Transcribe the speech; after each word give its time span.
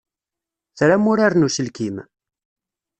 Tram 0.77 1.05
uraren 1.11 1.41
n 1.41 1.45
uselkim? 1.47 1.95